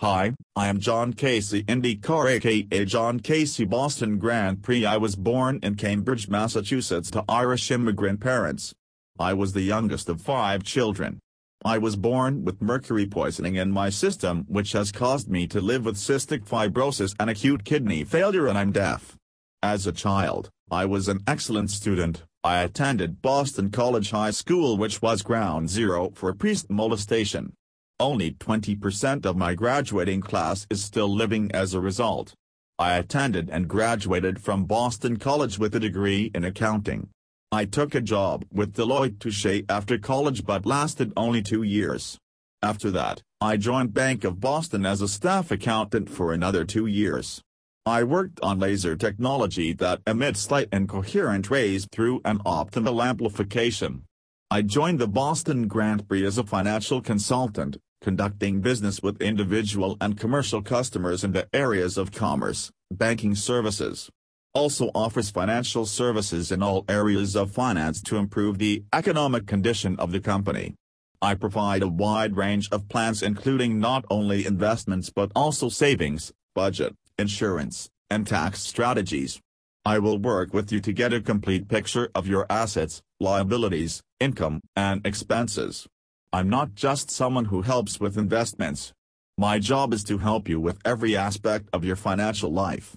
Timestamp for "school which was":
24.30-25.20